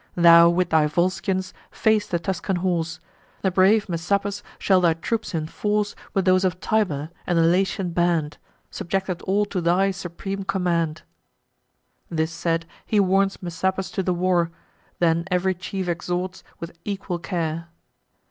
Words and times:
Thou, 0.15 0.49
with 0.49 0.71
thy 0.71 0.87
Volscians, 0.87 1.53
face 1.69 2.07
the 2.07 2.17
Tuscan 2.17 2.55
horse; 2.55 2.99
The 3.43 3.51
brave 3.51 3.87
Messapus 3.87 4.41
shall 4.57 4.81
thy 4.81 4.95
troops 4.95 5.35
enforce 5.35 5.93
With 6.15 6.25
those 6.25 6.43
of 6.43 6.59
Tibur, 6.59 7.11
and 7.27 7.37
the 7.37 7.43
Latian 7.43 7.91
band, 7.91 8.39
Subjected 8.71 9.21
all 9.21 9.45
to 9.45 9.61
thy 9.61 9.91
supreme 9.91 10.41
command." 10.43 11.03
This 12.09 12.31
said, 12.31 12.65
he 12.87 12.99
warns 12.99 13.43
Messapus 13.43 13.91
to 13.91 14.01
the 14.01 14.11
war, 14.11 14.49
Then 14.97 15.25
ev'ry 15.29 15.53
chief 15.53 15.87
exhorts 15.87 16.43
with 16.59 16.75
equal 16.83 17.19
care. 17.19 17.69